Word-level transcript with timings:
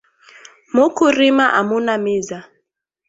Muku 0.75 1.03
rima 1.15 1.45
amuna 1.59 1.93
miza 2.03 2.39